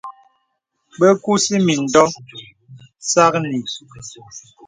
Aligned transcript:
Bə 0.99 1.07
kūsì 1.23 1.55
mìndɔ̄ɔ̄ 1.65 2.09
sâknì. 3.09 3.59